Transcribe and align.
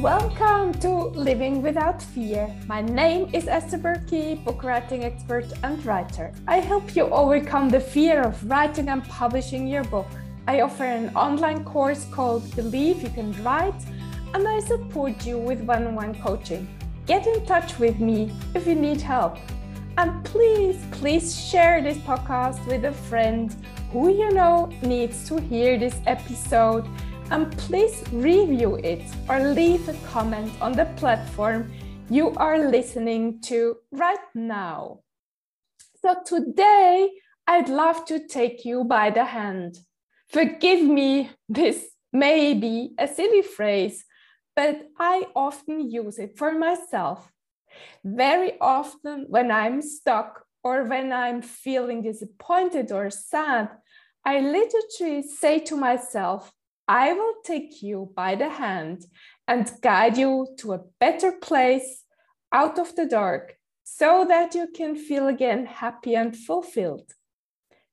Welcome 0.00 0.72
to 0.80 0.88
Living 0.88 1.60
Without 1.60 2.00
Fear. 2.02 2.48
My 2.66 2.80
name 2.80 3.28
is 3.34 3.46
Esther 3.46 3.76
Berkey, 3.76 4.42
book 4.42 4.64
writing 4.64 5.04
expert 5.04 5.44
and 5.62 5.84
writer. 5.84 6.32
I 6.48 6.60
help 6.60 6.96
you 6.96 7.02
overcome 7.10 7.68
the 7.68 7.80
fear 7.80 8.22
of 8.22 8.42
writing 8.48 8.88
and 8.88 9.04
publishing 9.04 9.68
your 9.68 9.84
book. 9.84 10.06
I 10.48 10.62
offer 10.62 10.84
an 10.84 11.14
online 11.14 11.64
course 11.64 12.06
called 12.10 12.56
Believe 12.56 13.02
You 13.02 13.10
Can 13.10 13.44
Write, 13.44 13.84
and 14.32 14.48
I 14.48 14.60
support 14.60 15.26
you 15.26 15.36
with 15.36 15.60
one 15.60 15.86
on 15.86 15.96
one 15.96 16.14
coaching. 16.22 16.66
Get 17.04 17.26
in 17.26 17.44
touch 17.44 17.78
with 17.78 18.00
me 18.00 18.32
if 18.54 18.66
you 18.66 18.76
need 18.76 19.02
help. 19.02 19.36
And 19.98 20.24
please, 20.24 20.82
please 20.92 21.38
share 21.38 21.82
this 21.82 21.98
podcast 21.98 22.66
with 22.66 22.86
a 22.86 22.92
friend 22.92 23.54
who 23.92 24.08
you 24.08 24.30
know 24.30 24.72
needs 24.80 25.28
to 25.28 25.38
hear 25.38 25.78
this 25.78 26.00
episode 26.06 26.86
and 27.30 27.56
please 27.58 28.02
review 28.12 28.76
it 28.76 29.02
or 29.28 29.40
leave 29.40 29.88
a 29.88 29.94
comment 30.08 30.52
on 30.60 30.72
the 30.72 30.86
platform 30.96 31.70
you 32.08 32.30
are 32.36 32.68
listening 32.68 33.40
to 33.42 33.76
right 33.92 34.18
now. 34.34 35.00
So, 36.02 36.16
today 36.26 37.10
I'd 37.46 37.68
love 37.68 38.04
to 38.06 38.26
take 38.26 38.64
you 38.64 38.84
by 38.84 39.10
the 39.10 39.24
hand. 39.24 39.78
Forgive 40.28 40.82
me, 40.82 41.30
this 41.48 41.86
may 42.12 42.54
be 42.54 42.94
a 42.98 43.06
silly 43.06 43.42
phrase, 43.42 44.04
but 44.56 44.88
I 44.98 45.26
often 45.36 45.90
use 45.90 46.18
it 46.18 46.36
for 46.36 46.52
myself. 46.52 47.30
Very 48.04 48.58
often, 48.60 49.26
when 49.28 49.50
I'm 49.50 49.82
stuck 49.82 50.44
or 50.64 50.84
when 50.84 51.12
I'm 51.12 51.42
feeling 51.42 52.02
disappointed 52.02 52.90
or 52.90 53.10
sad, 53.10 53.68
I 54.24 54.40
literally 54.40 55.22
say 55.22 55.60
to 55.60 55.76
myself, 55.76 56.52
I 56.90 57.12
will 57.12 57.34
take 57.44 57.84
you 57.84 58.10
by 58.16 58.34
the 58.34 58.48
hand 58.48 59.06
and 59.46 59.70
guide 59.80 60.18
you 60.18 60.48
to 60.58 60.72
a 60.72 60.82
better 60.98 61.30
place 61.30 62.02
out 62.52 62.80
of 62.80 62.96
the 62.96 63.06
dark 63.06 63.54
so 63.84 64.24
that 64.28 64.56
you 64.56 64.66
can 64.74 64.96
feel 64.96 65.28
again 65.28 65.66
happy 65.66 66.16
and 66.16 66.36
fulfilled. 66.36 67.12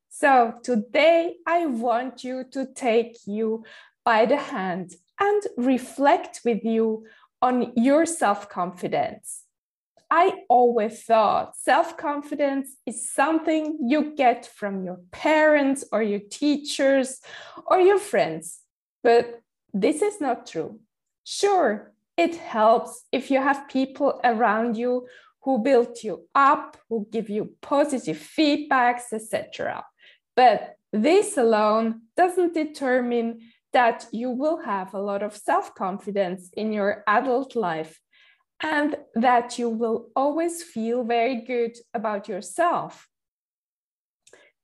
So 0.10 0.56
today 0.64 1.36
I 1.46 1.68
want 1.68 2.24
you 2.24 2.44
to 2.54 2.74
take 2.74 3.18
you 3.28 3.66
by 4.04 4.26
the 4.26 4.38
hand 4.38 4.96
and 5.20 5.44
reflect 5.58 6.42
with 6.44 6.64
you 6.64 7.06
on 7.40 7.74
your 7.76 8.04
self 8.08 8.50
confidence. 8.50 9.44
I 10.10 10.42
always 10.50 11.04
thought 11.04 11.56
self 11.56 11.98
confidence 11.98 12.70
is 12.88 13.12
something 13.12 13.78
you 13.80 14.16
get 14.16 14.48
from 14.48 14.84
your 14.84 15.02
parents 15.12 15.86
or 15.92 16.02
your 16.02 16.22
teachers 16.32 17.20
or 17.68 17.80
your 17.80 18.00
friends. 18.00 18.62
But 19.04 19.42
this 19.74 20.02
is 20.02 20.20
not 20.20 20.48
true. 20.48 20.80
Sure, 21.24 21.94
it 22.16 22.36
helps 22.36 23.06
if 23.12 23.30
you 23.30 23.42
have 23.42 23.70
people 23.70 24.20
around 24.24 24.78
you 24.78 25.08
who 25.44 25.60
build 25.60 25.98
you 26.04 26.28
up, 26.36 26.78
who 26.90 27.08
give 27.12 27.30
you 27.30 27.56
positive 27.62 28.18
feedbacks, 28.18 29.14
etc. 29.14 29.86
But 30.36 30.76
this 30.92 31.38
alone 31.38 32.02
doesn't 32.16 32.54
determine 32.54 33.40
that 33.74 34.08
you 34.12 34.32
will 34.32 34.62
have 34.64 34.94
a 34.94 35.00
lot 35.00 35.22
of 35.22 35.36
self 35.36 35.76
confidence 35.76 36.50
in 36.56 36.74
your 36.74 37.04
adult 37.08 37.56
life 37.56 38.00
and 38.62 38.96
that 39.14 39.60
you 39.60 39.70
will 39.70 40.10
always 40.16 40.64
feel 40.64 41.04
very 41.04 41.42
good 41.42 41.78
about 41.94 42.28
yourself 42.28 43.08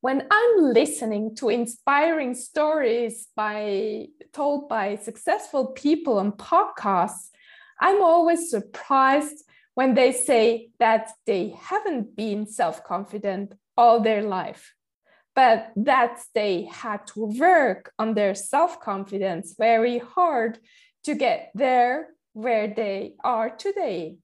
when 0.03 0.27
I'm 0.29 0.73
listening 0.73 1.33
to 1.37 1.47
inspiring 1.47 2.35
stories 2.35 3.29
by 3.37 4.07
told 4.33 4.67
by 4.67 4.97
successful 4.97 5.67
people 5.67 6.19
on 6.19 6.33
podcasts, 6.33 7.29
I'm 7.79 8.03
always 8.03 8.49
surprised 8.49 9.45
when 9.75 9.93
they 9.93 10.11
say 10.11 10.71
that 10.77 11.11
they 11.25 11.55
haven't 11.57 12.17
been 12.17 12.47
self-confident 12.47 13.53
all 13.77 14.01
their 14.01 14.23
life, 14.23 14.73
but 15.35 15.71
that 15.77 16.19
they 16.35 16.65
had 16.65 17.07
to 17.13 17.23
work 17.39 17.93
on 17.97 18.13
their 18.13 18.35
self-confidence 18.35 19.55
very 19.57 19.99
hard 19.99 20.59
to 21.05 21.15
get 21.15 21.49
there 21.55 22.09
where 22.33 22.67
they 22.67 23.13
are 23.23 23.49
today. 23.49 24.17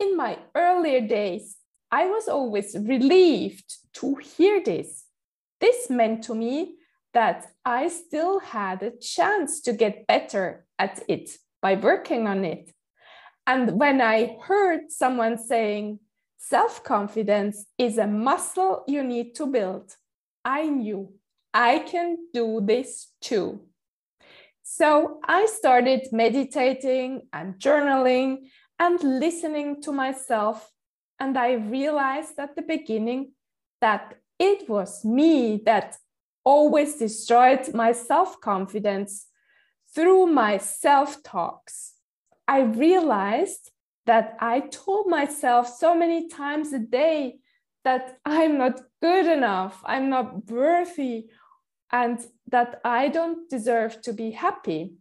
In 0.00 0.16
my 0.16 0.36
earlier 0.56 1.00
days, 1.00 1.58
I 1.94 2.06
was 2.06 2.26
always 2.26 2.74
relieved 2.76 3.72
to 4.00 4.16
hear 4.16 4.60
this. 4.60 5.04
This 5.60 5.88
meant 5.88 6.24
to 6.24 6.34
me 6.34 6.74
that 7.12 7.46
I 7.64 7.86
still 7.86 8.40
had 8.40 8.82
a 8.82 8.90
chance 8.90 9.60
to 9.60 9.72
get 9.72 10.08
better 10.08 10.66
at 10.76 11.04
it 11.08 11.30
by 11.62 11.76
working 11.76 12.26
on 12.26 12.44
it. 12.44 12.72
And 13.46 13.78
when 13.78 14.00
I 14.00 14.38
heard 14.42 14.90
someone 14.90 15.38
saying, 15.38 16.00
self 16.36 16.82
confidence 16.82 17.64
is 17.78 17.96
a 17.98 18.08
muscle 18.08 18.82
you 18.88 19.04
need 19.04 19.36
to 19.36 19.46
build, 19.46 19.94
I 20.44 20.66
knew 20.66 21.12
I 21.52 21.78
can 21.78 22.16
do 22.32 22.60
this 22.60 23.12
too. 23.20 23.60
So 24.64 25.20
I 25.24 25.46
started 25.46 26.08
meditating 26.10 27.28
and 27.32 27.54
journaling 27.54 28.48
and 28.80 29.00
listening 29.00 29.80
to 29.82 29.92
myself 29.92 30.72
and 31.18 31.38
I 31.38 31.52
realized 31.52 32.38
at 32.38 32.56
the 32.56 32.62
beginning 32.62 33.32
that 33.80 34.14
it 34.38 34.68
was 34.68 35.04
me 35.04 35.62
that 35.64 35.96
always 36.44 36.96
destroyed 36.96 37.72
my 37.74 37.92
self 37.92 38.40
confidence 38.40 39.26
through 39.94 40.26
my 40.26 40.58
self 40.58 41.22
talks. 41.22 41.94
I 42.46 42.60
realized 42.60 43.70
that 44.06 44.36
I 44.40 44.60
told 44.60 45.06
myself 45.06 45.68
so 45.68 45.94
many 45.94 46.28
times 46.28 46.72
a 46.72 46.78
day 46.78 47.38
that 47.84 48.18
I'm 48.24 48.58
not 48.58 48.80
good 49.00 49.26
enough, 49.26 49.80
I'm 49.84 50.08
not 50.10 50.50
worthy, 50.50 51.30
and 51.90 52.18
that 52.48 52.80
I 52.84 53.08
don't 53.08 53.48
deserve 53.48 54.00
to 54.02 54.12
be 54.12 54.32
happy. 54.32 54.94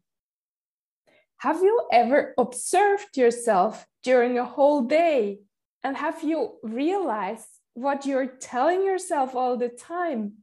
Have 1.38 1.62
you 1.62 1.88
ever 1.91 2.34
observed 2.38 3.18
yourself 3.18 3.85
during 4.03 4.38
a 4.38 4.46
whole 4.46 4.84
day 4.84 5.40
and 5.83 5.97
have 5.97 6.23
you 6.23 6.53
realized 6.63 7.47
what 7.73 8.05
you're 8.05 8.27
telling 8.27 8.85
yourself 8.85 9.35
all 9.35 9.57
the 9.57 9.69
time? 9.69 10.33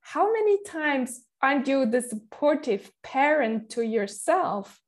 How 0.00 0.32
many 0.32 0.62
times 0.64 1.22
aren't 1.40 1.68
you 1.68 1.86
the 1.86 2.02
supportive 2.02 2.90
parent 3.02 3.70
to 3.70 3.82
yourself? 3.82 4.80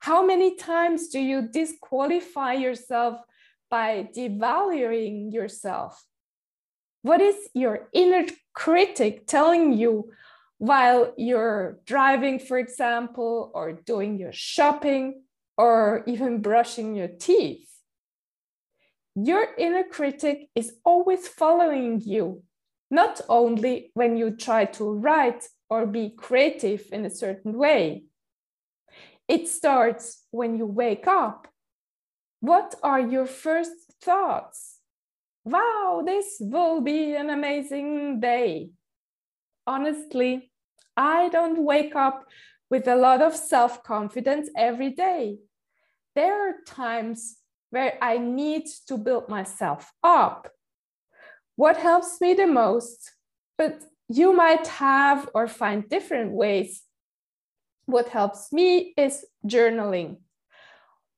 How 0.00 0.24
many 0.24 0.56
times 0.56 1.08
do 1.08 1.18
you 1.18 1.48
disqualify 1.48 2.54
yourself 2.54 3.20
by 3.70 4.08
devaluing 4.14 5.32
yourself? 5.32 6.04
What 7.02 7.20
is 7.20 7.36
your 7.54 7.88
inner 7.92 8.26
critic 8.52 9.26
telling 9.26 9.72
you 9.72 10.12
while 10.58 11.12
you're 11.16 11.78
driving, 11.86 12.38
for 12.38 12.58
example, 12.58 13.50
or 13.54 13.72
doing 13.72 14.18
your 14.18 14.32
shopping, 14.32 15.22
or 15.56 16.02
even 16.06 16.42
brushing 16.42 16.94
your 16.94 17.08
teeth? 17.08 17.68
Your 19.16 19.46
inner 19.56 19.82
critic 19.82 20.50
is 20.54 20.74
always 20.84 21.26
following 21.26 22.02
you, 22.04 22.42
not 22.90 23.22
only 23.28 23.90
when 23.94 24.16
you 24.16 24.36
try 24.36 24.66
to 24.66 24.84
write 24.84 25.48
or 25.70 25.86
be 25.86 26.10
creative 26.10 26.84
in 26.92 27.06
a 27.06 27.10
certain 27.10 27.54
way. 27.56 28.04
It 29.26 29.48
starts 29.48 30.22
when 30.30 30.56
you 30.56 30.66
wake 30.66 31.06
up. 31.06 31.48
What 32.40 32.74
are 32.82 33.00
your 33.00 33.26
first 33.26 33.72
thoughts? 34.02 34.80
Wow, 35.44 36.02
this 36.04 36.36
will 36.38 36.82
be 36.82 37.14
an 37.14 37.30
amazing 37.30 38.20
day. 38.20 38.70
Honestly, 39.66 40.50
I 40.96 41.30
don't 41.30 41.64
wake 41.64 41.96
up 41.96 42.26
with 42.70 42.86
a 42.86 42.96
lot 42.96 43.22
of 43.22 43.34
self 43.34 43.82
confidence 43.82 44.50
every 44.56 44.90
day. 44.90 45.38
There 46.14 46.50
are 46.50 46.54
times 46.66 47.36
where 47.76 47.98
I 48.00 48.16
need 48.16 48.64
to 48.88 48.96
build 48.96 49.28
myself 49.28 49.92
up. 50.02 50.48
What 51.56 51.76
helps 51.76 52.22
me 52.22 52.32
the 52.32 52.46
most? 52.46 53.12
But 53.58 53.84
you 54.08 54.32
might 54.32 54.66
have 54.66 55.28
or 55.34 55.46
find 55.46 55.86
different 55.86 56.32
ways. 56.32 56.84
What 57.84 58.08
helps 58.08 58.50
me 58.50 58.94
is 58.96 59.26
journaling. 59.46 60.20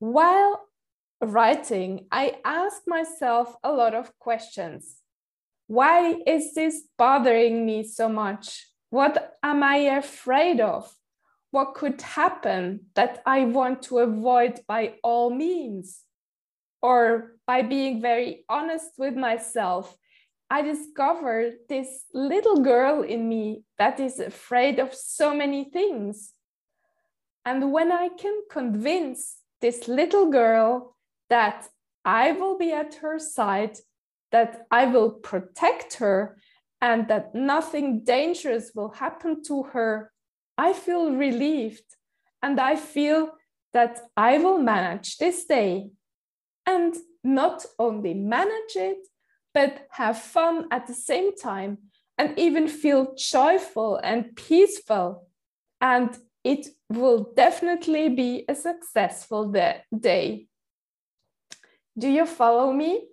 While 0.00 0.66
writing, 1.20 2.06
I 2.10 2.24
ask 2.44 2.82
myself 2.88 3.54
a 3.62 3.70
lot 3.70 3.94
of 3.94 4.18
questions. 4.18 4.96
Why 5.68 6.16
is 6.26 6.54
this 6.54 6.82
bothering 6.98 7.64
me 7.66 7.84
so 7.84 8.08
much? 8.08 8.66
What 8.90 9.38
am 9.44 9.62
I 9.62 9.76
afraid 10.02 10.58
of? 10.58 10.92
What 11.52 11.74
could 11.74 12.02
happen 12.02 12.86
that 12.96 13.22
I 13.24 13.44
want 13.44 13.82
to 13.82 14.00
avoid 14.00 14.58
by 14.66 14.94
all 15.04 15.30
means? 15.30 16.02
Or 16.82 17.32
by 17.46 17.62
being 17.62 18.00
very 18.00 18.44
honest 18.48 18.90
with 18.98 19.14
myself, 19.14 19.96
I 20.50 20.62
discovered 20.62 21.54
this 21.68 22.04
little 22.14 22.62
girl 22.62 23.02
in 23.02 23.28
me 23.28 23.64
that 23.78 24.00
is 24.00 24.18
afraid 24.18 24.78
of 24.78 24.94
so 24.94 25.34
many 25.34 25.64
things. 25.64 26.32
And 27.44 27.72
when 27.72 27.92
I 27.92 28.08
can 28.08 28.42
convince 28.50 29.38
this 29.60 29.88
little 29.88 30.30
girl 30.30 30.96
that 31.28 31.68
I 32.04 32.32
will 32.32 32.56
be 32.56 32.72
at 32.72 32.94
her 32.96 33.18
side, 33.18 33.78
that 34.32 34.66
I 34.70 34.86
will 34.86 35.10
protect 35.10 35.94
her, 35.94 36.38
and 36.80 37.08
that 37.08 37.34
nothing 37.34 38.04
dangerous 38.04 38.70
will 38.74 38.90
happen 38.90 39.42
to 39.44 39.64
her, 39.64 40.12
I 40.56 40.72
feel 40.72 41.12
relieved 41.12 41.84
and 42.42 42.60
I 42.60 42.76
feel 42.76 43.32
that 43.72 44.00
I 44.16 44.38
will 44.38 44.58
manage 44.58 45.18
this 45.18 45.44
day. 45.44 45.90
And 46.68 46.94
not 47.24 47.64
only 47.78 48.12
manage 48.12 48.76
it, 48.76 49.06
but 49.54 49.88
have 49.90 50.18
fun 50.18 50.66
at 50.70 50.86
the 50.86 50.92
same 50.92 51.34
time 51.34 51.78
and 52.18 52.38
even 52.38 52.68
feel 52.68 53.14
joyful 53.16 53.96
and 53.96 54.36
peaceful. 54.36 55.26
And 55.80 56.10
it 56.44 56.66
will 56.90 57.32
definitely 57.34 58.10
be 58.10 58.44
a 58.48 58.54
successful 58.54 59.50
day. 59.98 60.48
Do 61.96 62.08
you 62.08 62.26
follow 62.26 62.70
me? 62.72 63.08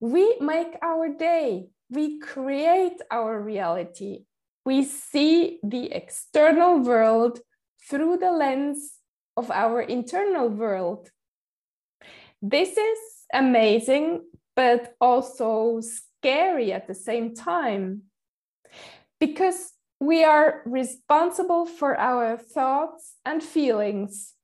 We 0.00 0.38
make 0.40 0.74
our 0.82 1.10
day, 1.10 1.68
we 1.90 2.18
create 2.20 3.00
our 3.10 3.38
reality. 3.38 4.24
We 4.64 4.84
see 4.84 5.60
the 5.62 5.92
external 5.92 6.78
world 6.78 7.40
through 7.88 8.16
the 8.16 8.32
lens 8.32 8.94
of 9.36 9.50
our 9.50 9.82
internal 9.82 10.48
world. 10.48 11.10
This 12.42 12.76
is 12.76 12.98
amazing, 13.32 14.24
but 14.56 14.94
also 15.00 15.80
scary 15.80 16.72
at 16.72 16.88
the 16.88 16.94
same 16.94 17.36
time 17.36 18.02
because 19.20 19.70
we 20.00 20.24
are 20.24 20.62
responsible 20.66 21.64
for 21.64 21.96
our 21.96 22.36
thoughts 22.36 23.14
and 23.24 23.40
feelings. 23.40 24.34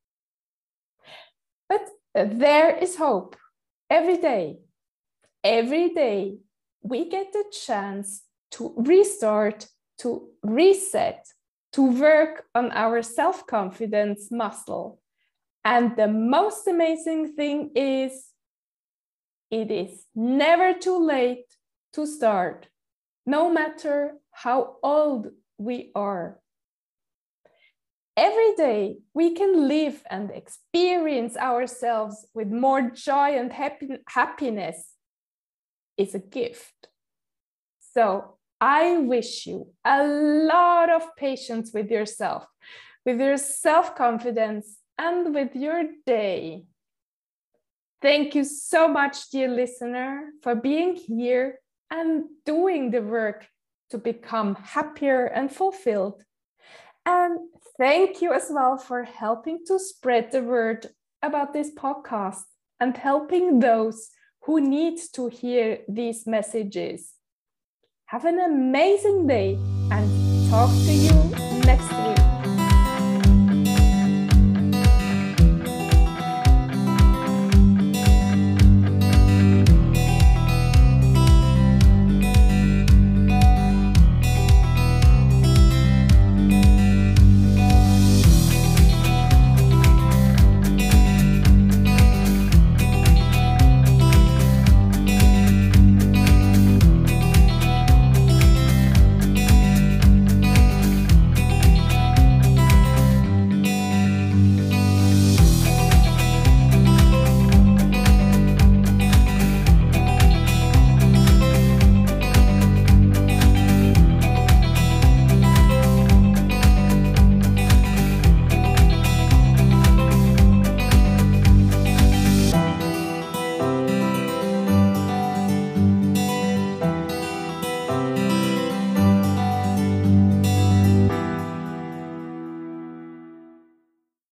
But 1.68 1.88
there 2.14 2.76
is 2.76 2.96
hope 2.96 3.34
every 3.90 4.18
day. 4.18 4.60
Every 5.42 5.88
day, 5.88 6.38
we 6.82 7.08
get 7.08 7.32
the 7.32 7.44
chance 7.50 8.22
to 8.52 8.74
restart, 8.76 9.66
to 9.98 10.28
reset, 10.44 11.26
to 11.72 11.82
work 11.82 12.44
on 12.54 12.70
our 12.70 13.02
self 13.02 13.44
confidence 13.46 14.30
muscle. 14.30 15.00
And 15.68 15.96
the 15.96 16.08
most 16.08 16.66
amazing 16.66 17.34
thing 17.34 17.72
is, 17.74 18.32
it 19.50 19.70
is 19.70 20.06
never 20.14 20.72
too 20.72 20.98
late 20.98 21.44
to 21.92 22.06
start, 22.06 22.68
no 23.26 23.52
matter 23.52 24.14
how 24.30 24.76
old 24.82 25.26
we 25.58 25.90
are. 25.94 26.40
Every 28.16 28.54
day 28.56 28.96
we 29.12 29.34
can 29.34 29.68
live 29.68 30.02
and 30.10 30.30
experience 30.30 31.36
ourselves 31.36 32.26
with 32.32 32.48
more 32.48 32.90
joy 32.90 33.36
and 33.38 33.52
happy 33.52 33.88
happiness 34.08 34.94
is 35.98 36.14
a 36.14 36.18
gift. 36.38 36.88
So 37.92 38.38
I 38.58 38.96
wish 38.96 39.44
you 39.44 39.68
a 39.84 40.02
lot 40.06 40.88
of 40.90 41.14
patience 41.16 41.72
with 41.74 41.90
yourself, 41.90 42.46
with 43.04 43.20
your 43.20 43.36
self 43.36 43.94
confidence, 43.94 44.78
and 44.98 45.34
with 45.34 45.54
your 45.54 45.84
day. 46.06 46.64
Thank 48.02 48.34
you 48.34 48.44
so 48.44 48.86
much, 48.86 49.30
dear 49.30 49.48
listener, 49.48 50.30
for 50.42 50.54
being 50.54 50.94
here 50.94 51.58
and 51.90 52.24
doing 52.44 52.90
the 52.90 53.02
work 53.02 53.46
to 53.90 53.98
become 53.98 54.54
happier 54.56 55.26
and 55.26 55.50
fulfilled. 55.50 56.22
And 57.06 57.38
thank 57.78 58.20
you 58.20 58.32
as 58.32 58.48
well 58.50 58.76
for 58.76 59.04
helping 59.04 59.60
to 59.66 59.78
spread 59.78 60.30
the 60.30 60.42
word 60.42 60.86
about 61.22 61.52
this 61.52 61.70
podcast 61.74 62.42
and 62.78 62.96
helping 62.96 63.60
those 63.60 64.10
who 64.42 64.60
need 64.60 65.00
to 65.14 65.28
hear 65.28 65.78
these 65.88 66.26
messages. 66.26 67.14
Have 68.06 68.24
an 68.24 68.40
amazing 68.40 69.26
day 69.26 69.58
and 69.90 70.50
talk 70.50 70.70
to 70.70 70.92
you 70.92 71.47